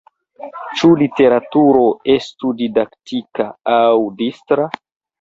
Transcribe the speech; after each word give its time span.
Ĉu 0.79 0.89
literaturo 1.01 1.85
estu 2.15 2.57
didaktika 2.65 3.49
aŭ 3.79 3.97
distra? 4.27 4.71